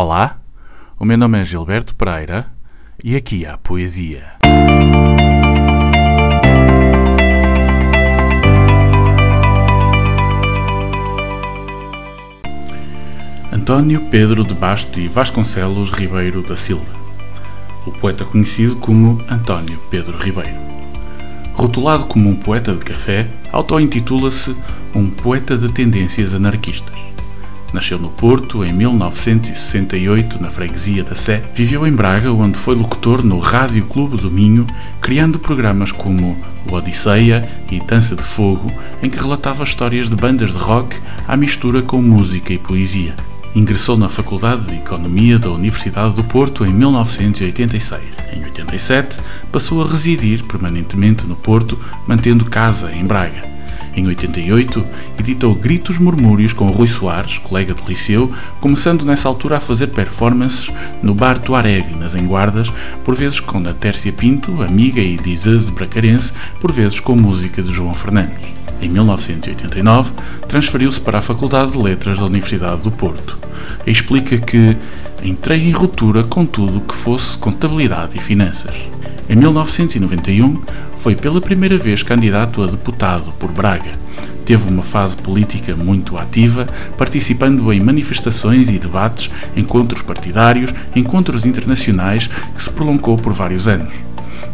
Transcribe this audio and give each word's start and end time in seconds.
Olá, 0.00 0.38
o 0.96 1.04
meu 1.04 1.18
nome 1.18 1.40
é 1.40 1.42
Gilberto 1.42 1.92
Pereira 1.92 2.46
e 3.02 3.16
aqui 3.16 3.44
há 3.44 3.58
poesia. 3.58 4.22
António 13.52 14.02
Pedro 14.02 14.44
de 14.44 14.54
Basto 14.54 15.00
e 15.00 15.08
Vasconcelos 15.08 15.90
Ribeiro 15.90 16.44
da 16.44 16.54
Silva, 16.54 16.94
o 17.84 17.90
poeta 17.90 18.24
conhecido 18.24 18.76
como 18.76 19.20
António 19.28 19.80
Pedro 19.90 20.16
Ribeiro. 20.16 20.60
Rotulado 21.54 22.04
como 22.04 22.30
um 22.30 22.36
poeta 22.36 22.72
de 22.72 22.84
café, 22.84 23.26
auto-intitula-se 23.50 24.54
um 24.94 25.10
poeta 25.10 25.58
de 25.58 25.72
tendências 25.72 26.34
anarquistas. 26.34 27.08
Nasceu 27.72 27.98
no 27.98 28.08
Porto 28.08 28.64
em 28.64 28.72
1968, 28.72 30.40
na 30.40 30.48
freguesia 30.48 31.04
da 31.04 31.14
Sé. 31.14 31.42
Viveu 31.54 31.86
em 31.86 31.92
Braga, 31.92 32.32
onde 32.32 32.58
foi 32.58 32.74
locutor 32.74 33.22
no 33.22 33.38
Rádio 33.38 33.84
Clube 33.86 34.16
do 34.16 34.30
Minho, 34.30 34.66
criando 35.00 35.38
programas 35.38 35.92
como 35.92 36.36
o 36.66 36.74
Odisseia 36.74 37.48
e 37.70 37.78
Dança 37.80 38.16
de 38.16 38.22
Fogo, 38.22 38.72
em 39.02 39.10
que 39.10 39.18
relatava 39.18 39.64
histórias 39.64 40.08
de 40.08 40.16
bandas 40.16 40.52
de 40.52 40.58
rock 40.58 40.98
à 41.26 41.36
mistura 41.36 41.82
com 41.82 42.00
música 42.00 42.52
e 42.52 42.58
poesia. 42.58 43.14
Ingressou 43.54 43.96
na 43.96 44.08
Faculdade 44.08 44.66
de 44.66 44.76
Economia 44.76 45.38
da 45.38 45.50
Universidade 45.50 46.14
do 46.14 46.24
Porto 46.24 46.64
em 46.64 46.72
1986. 46.72 48.02
Em 48.34 48.44
87, 48.44 49.18
passou 49.52 49.82
a 49.82 49.88
residir 49.88 50.44
permanentemente 50.44 51.26
no 51.26 51.36
Porto, 51.36 51.78
mantendo 52.06 52.44
casa 52.44 52.92
em 52.92 53.04
Braga. 53.04 53.57
Em 53.98 54.06
88, 54.06 54.86
editou 55.18 55.56
Gritos 55.56 55.98
Murmúrios 55.98 56.52
com 56.52 56.70
Rui 56.70 56.86
Soares, 56.86 57.38
colega 57.38 57.74
de 57.74 57.82
liceu, 57.82 58.32
começando 58.60 59.04
nessa 59.04 59.26
altura 59.26 59.56
a 59.56 59.60
fazer 59.60 59.88
performances 59.88 60.70
no 61.02 61.12
Bar 61.12 61.36
Tuareg, 61.40 61.96
nas 61.96 62.14
Enguardas, 62.14 62.72
por 63.02 63.16
vezes 63.16 63.40
com 63.40 63.58
a 63.58 63.74
Tércia 63.74 64.12
Pinto, 64.12 64.62
amiga 64.62 65.00
e 65.00 65.16
dizeze 65.16 65.72
bracarense, 65.72 66.32
por 66.60 66.70
vezes 66.70 67.00
com 67.00 67.16
música 67.16 67.60
de 67.60 67.74
João 67.74 67.92
Fernandes. 67.92 68.46
Em 68.80 68.88
1989, 68.88 70.12
transferiu-se 70.46 71.00
para 71.00 71.18
a 71.18 71.22
Faculdade 71.22 71.72
de 71.72 71.78
Letras 71.78 72.20
da 72.20 72.26
Universidade 72.26 72.82
do 72.82 72.92
Porto. 72.92 73.36
Explica 73.84 74.38
que 74.38 74.76
entrei 75.24 75.66
em 75.66 75.72
ruptura 75.72 76.22
com 76.22 76.46
tudo 76.46 76.80
que 76.82 76.94
fosse 76.94 77.36
contabilidade 77.36 78.16
e 78.16 78.20
finanças. 78.20 78.88
Em 79.28 79.36
1991, 79.36 80.62
foi 80.96 81.14
pela 81.14 81.38
primeira 81.38 81.76
vez 81.76 82.02
candidato 82.02 82.62
a 82.62 82.66
deputado 82.66 83.30
por 83.38 83.52
Braga. 83.52 83.92
Teve 84.46 84.66
uma 84.70 84.82
fase 84.82 85.16
política 85.16 85.76
muito 85.76 86.16
ativa, 86.16 86.66
participando 86.96 87.70
em 87.70 87.78
manifestações 87.78 88.70
e 88.70 88.78
debates, 88.78 89.30
encontros 89.54 90.00
partidários, 90.00 90.74
encontros 90.96 91.44
internacionais, 91.44 92.26
que 92.26 92.62
se 92.62 92.70
prolongou 92.70 93.18
por 93.18 93.34
vários 93.34 93.68
anos. 93.68 94.02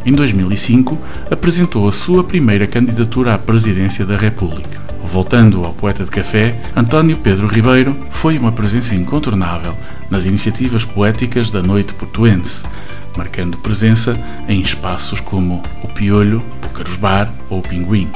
Em 0.04 0.12
2005, 0.12 0.98
apresentou 1.30 1.88
a 1.88 1.92
sua 1.92 2.24
primeira 2.24 2.66
candidatura 2.66 3.34
à 3.34 3.38
presidência 3.38 4.04
da 4.04 4.16
República. 4.16 4.82
Voltando 5.04 5.64
ao 5.64 5.72
poeta 5.72 6.02
de 6.02 6.10
café, 6.10 6.56
António 6.74 7.16
Pedro 7.18 7.46
Ribeiro 7.46 7.94
foi 8.10 8.36
uma 8.38 8.50
presença 8.50 8.94
incontornável 8.94 9.74
nas 10.10 10.26
iniciativas 10.26 10.84
poéticas 10.84 11.52
da 11.52 11.62
noite 11.62 11.94
portuense, 11.94 12.64
marcando 13.16 13.58
presença 13.58 14.18
em 14.48 14.60
espaços 14.60 15.20
como 15.20 15.62
o 15.82 15.88
Piolho, 15.88 16.42
Púcaros 16.60 16.96
Bar 16.96 17.32
ou 17.48 17.58
o 17.58 17.62
Pinguim. 17.62 18.10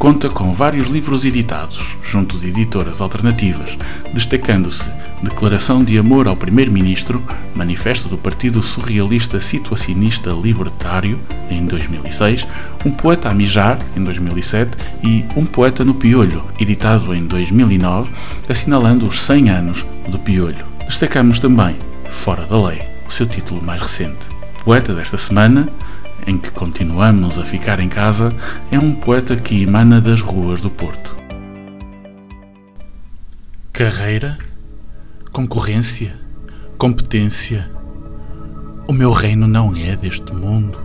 Conta 0.00 0.30
com 0.30 0.50
vários 0.54 0.86
livros 0.86 1.26
editados, 1.26 1.98
junto 2.02 2.38
de 2.38 2.48
editoras 2.48 3.02
alternativas, 3.02 3.76
destacando-se 4.14 4.88
Declaração 5.22 5.84
de 5.84 5.98
Amor 5.98 6.26
ao 6.26 6.34
Primeiro-Ministro, 6.34 7.22
Manifesto 7.54 8.08
do 8.08 8.16
Partido 8.16 8.62
Surrealista 8.62 9.38
Situacionista 9.38 10.30
Libertário, 10.30 11.18
em 11.50 11.66
2006, 11.66 12.48
Um 12.86 12.90
Poeta 12.90 13.28
a 13.28 13.34
Mijar, 13.34 13.78
em 13.94 14.02
2007, 14.02 14.78
e 15.02 15.26
Um 15.36 15.44
Poeta 15.44 15.84
no 15.84 15.94
Piolho, 15.94 16.42
editado 16.58 17.14
em 17.14 17.26
2009, 17.26 18.10
assinalando 18.48 19.06
os 19.06 19.22
100 19.22 19.50
anos 19.50 19.86
do 20.08 20.18
Piolho. 20.18 20.64
Destacamos 20.86 21.38
também 21.38 21.76
Fora 22.08 22.46
da 22.46 22.58
Lei, 22.58 22.80
o 23.10 23.12
seu 23.12 23.26
título 23.26 23.60
mais 23.60 23.82
recente. 23.82 24.28
Poeta 24.64 24.94
desta 24.94 25.18
semana, 25.18 25.68
em 26.28 26.38
que 26.38 26.52
continuamos 26.52 27.40
a 27.40 27.44
ficar 27.44 27.80
em 27.80 27.88
casa, 27.88 28.32
é 28.70 28.78
um 28.78 28.92
poeta 28.92 29.36
que 29.36 29.64
emana 29.64 30.00
das 30.00 30.20
ruas 30.20 30.60
do 30.60 30.70
Porto. 30.70 31.16
Carreira, 33.72 34.38
concorrência, 35.32 36.14
competência. 36.78 37.68
O 38.86 38.92
meu 38.92 39.10
reino 39.10 39.48
não 39.48 39.74
é 39.74 39.96
deste 39.96 40.32
mundo. 40.32 40.78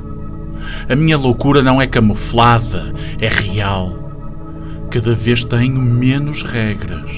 A 0.90 0.96
minha 0.96 1.20
loucura 1.20 1.62
não 1.62 1.80
é 1.80 1.86
camuflada, 1.86 2.92
é 3.22 3.28
real. 3.28 4.88
Cada 4.90 5.14
vez 5.14 5.44
tenho 5.44 5.80
menos 5.80 6.42
regras. 6.42 7.12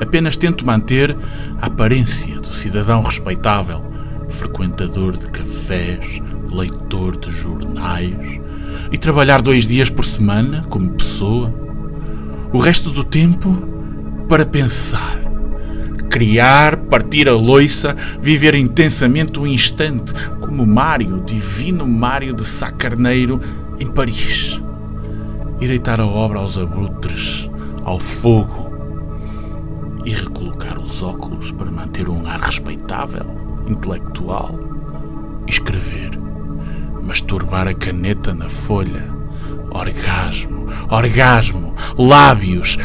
Apenas 0.00 0.36
tento 0.36 0.66
manter 0.66 1.16
a 1.60 1.66
aparência 1.66 2.40
do 2.40 2.52
cidadão 2.52 3.02
respeitável, 3.02 3.91
frequentador 4.32 5.16
de 5.16 5.26
cafés, 5.26 6.20
leitor 6.50 7.16
de 7.16 7.30
jornais 7.30 8.40
e 8.90 8.98
trabalhar 8.98 9.40
dois 9.42 9.66
dias 9.66 9.88
por 9.90 10.04
semana 10.04 10.60
como 10.68 10.90
pessoa. 10.92 11.54
O 12.52 12.58
resto 12.58 12.90
do 12.90 13.04
tempo 13.04 13.50
para 14.28 14.44
pensar, 14.44 15.18
criar, 16.10 16.76
partir 16.76 17.28
a 17.28 17.32
loiça, 17.32 17.96
viver 18.20 18.54
intensamente 18.54 19.38
o 19.38 19.46
instante, 19.46 20.12
como 20.40 20.66
Mário, 20.66 21.22
divino 21.24 21.86
Mário 21.86 22.34
de 22.34 22.44
Sá 22.44 22.70
Carneiro, 22.70 23.40
em 23.78 23.86
Paris. 23.86 24.60
E 25.60 25.66
deitar 25.66 26.00
a 26.00 26.06
obra 26.06 26.38
aos 26.38 26.58
abutres, 26.58 27.48
ao 27.84 27.98
fogo, 27.98 28.70
e 30.04 30.12
recolocar 30.12 30.78
os 30.78 31.02
óculos 31.02 31.52
para 31.52 31.70
manter 31.70 32.08
um 32.08 32.26
ar 32.26 32.40
respeitável, 32.40 33.24
intelectual. 33.66 34.58
Escrever 35.46 36.22
masturbar 37.02 37.68
a 37.68 37.74
caneta 37.74 38.32
na 38.32 38.48
folha. 38.48 39.04
Orgasmo, 39.70 40.66
orgasmo, 40.88 41.74
lábios. 41.98 42.78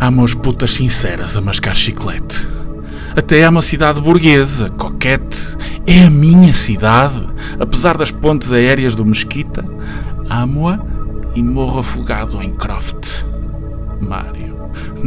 Há 0.00 0.08
umas 0.08 0.34
putas 0.34 0.72
sinceras 0.72 1.36
a 1.36 1.40
mascar 1.40 1.76
chiclete. 1.76 2.48
Até 3.16 3.44
há 3.44 3.50
uma 3.50 3.62
cidade 3.62 4.00
burguesa, 4.00 4.70
coquete. 4.70 5.56
É 5.86 6.04
a 6.04 6.10
minha 6.10 6.54
cidade, 6.54 7.28
apesar 7.60 7.96
das 7.96 8.10
pontes 8.10 8.52
aéreas 8.52 8.94
do 8.94 9.04
Mesquita. 9.04 9.64
Amo-a 10.30 10.78
e 11.34 11.42
morro 11.42 11.80
afogado 11.80 12.40
em 12.42 12.52
Croft. 12.52 13.24
Mário, 14.00 14.56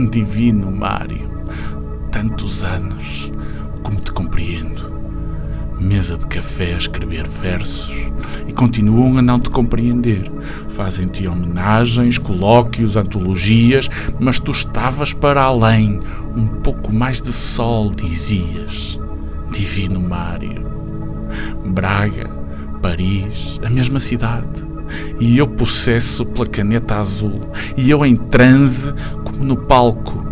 divino 0.10 0.72
Mário, 0.72 1.30
tantos 2.26 2.64
anos, 2.64 3.32
como 3.84 4.02
te 4.02 4.12
compreendo 4.12 4.96
mesa 5.80 6.18
de 6.18 6.26
café 6.26 6.74
a 6.74 6.78
escrever 6.78 7.28
versos 7.28 7.94
e 8.48 8.54
continuam 8.54 9.18
a 9.18 9.22
não 9.22 9.40
te 9.40 9.50
compreender. 9.50 10.32
Fazem-te 10.70 11.28
homenagens, 11.28 12.18
colóquios, 12.18 12.98
antologias, 12.98 13.90
mas 14.20 14.40
tu 14.40 14.52
estavas 14.52 15.14
para 15.14 15.44
além. 15.44 16.00
Um 16.36 16.48
pouco 16.48 16.94
mais 16.94 17.22
de 17.22 17.32
sol, 17.32 17.92
dizias. 17.92 19.00
Divino 19.52 20.00
Mário. 20.00 20.66
Braga, 21.66 22.28
Paris, 22.82 23.60
a 23.64 23.70
mesma 23.70 24.00
cidade. 24.00 24.64
E 25.20 25.38
eu 25.38 25.48
possesso 25.48 26.26
pela 26.26 26.48
caneta 26.48 26.96
azul, 26.96 27.42
e 27.76 27.92
eu 27.92 28.06
em 28.06 28.16
transe 28.16 28.94
como 29.26 29.44
no 29.44 29.58
palco 29.58 30.25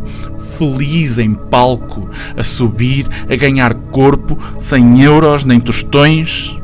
feliz 0.57 1.17
em 1.17 1.33
palco, 1.33 2.09
a 2.37 2.43
subir, 2.43 3.07
a 3.29 3.35
ganhar 3.35 3.73
corpo, 3.73 4.37
sem 4.57 5.01
euros 5.01 5.43
nem 5.43 5.59
tostões. 5.59 6.57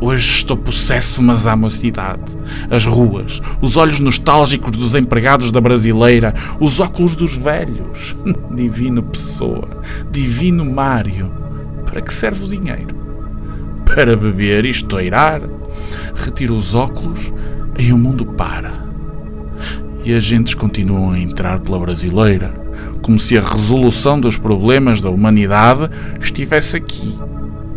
Hoje 0.00 0.28
estou 0.28 0.56
possesso, 0.56 1.22
mas 1.22 1.46
à 1.46 1.56
mocidade. 1.56 2.36
As 2.70 2.84
ruas, 2.84 3.40
os 3.60 3.76
olhos 3.76 4.00
nostálgicos 4.00 4.72
dos 4.72 4.94
empregados 4.94 5.50
da 5.50 5.60
brasileira, 5.60 6.34
os 6.60 6.80
óculos 6.80 7.16
dos 7.16 7.36
velhos. 7.36 8.16
Divino 8.54 9.02
Pessoa, 9.02 9.82
divino 10.10 10.64
Mário. 10.64 11.30
Para 11.86 12.00
que 12.00 12.12
serve 12.12 12.44
o 12.44 12.48
dinheiro? 12.48 12.94
Para 13.86 14.16
beber 14.16 14.64
e 14.64 14.70
estourar. 14.70 15.42
Retiro 16.14 16.54
os 16.54 16.74
óculos 16.74 17.32
e 17.78 17.92
o 17.92 17.98
mundo 17.98 18.26
para. 18.26 18.72
E 20.04 20.14
as 20.14 20.24
gentes 20.24 20.54
continuam 20.54 21.12
a 21.12 21.18
entrar 21.18 21.60
pela 21.60 21.78
brasileira 21.78 22.63
como 23.02 23.18
se 23.18 23.36
a 23.36 23.40
resolução 23.40 24.20
dos 24.20 24.38
problemas 24.38 25.00
da 25.00 25.10
humanidade 25.10 25.90
estivesse 26.20 26.76
aqui. 26.76 27.18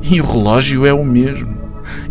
E 0.01 0.21
o 0.21 0.25
relógio 0.25 0.85
é 0.85 0.93
o 0.93 1.03
mesmo, 1.03 1.57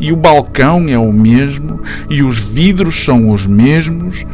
e 0.00 0.12
o 0.12 0.16
balcão 0.16 0.88
é 0.88 0.98
o 0.98 1.12
mesmo, 1.12 1.80
e 2.10 2.22
os 2.22 2.38
vidros 2.38 3.04
são 3.04 3.30
os 3.30 3.46
mesmos, 3.46 4.24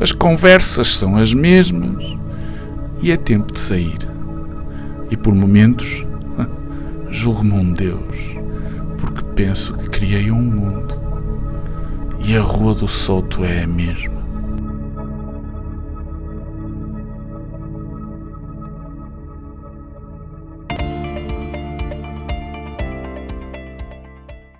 as 0.00 0.12
conversas 0.12 0.96
são 0.96 1.16
as 1.16 1.32
mesmas, 1.32 2.04
e 3.00 3.12
é 3.12 3.16
tempo 3.16 3.52
de 3.52 3.60
sair. 3.60 3.98
E 5.10 5.16
por 5.16 5.34
momentos 5.34 6.04
Julgo-me 7.10 7.52
um 7.52 7.72
Deus, 7.72 8.36
porque 8.98 9.22
penso 9.34 9.74
que 9.74 9.88
criei 9.88 10.30
um 10.30 10.42
mundo 10.42 10.96
e 12.18 12.36
a 12.36 12.40
Rua 12.40 12.74
do 12.74 12.88
Souto 12.88 13.44
é 13.44 13.62
a 13.62 13.66
mesma. 13.66 14.25